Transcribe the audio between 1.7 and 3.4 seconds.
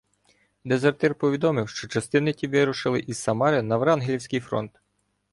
частини ті вирушили із